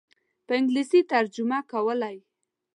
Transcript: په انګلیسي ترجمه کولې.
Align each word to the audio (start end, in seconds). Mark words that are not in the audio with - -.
په 0.45 0.53
انګلیسي 0.59 1.01
ترجمه 1.11 1.59
کولې. 1.71 2.17